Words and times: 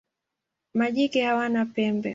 Majike 0.73 1.21
hawana 1.23 1.65
pembe. 1.65 2.09